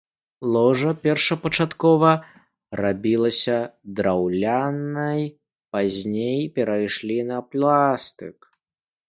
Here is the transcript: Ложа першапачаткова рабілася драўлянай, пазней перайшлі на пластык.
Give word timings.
Ложа 0.53 0.91
першапачаткова 1.03 2.13
рабілася 2.81 3.59
драўлянай, 3.99 5.21
пазней 5.77 6.41
перайшлі 6.57 7.17
на 7.31 7.37
пластык. 7.53 8.37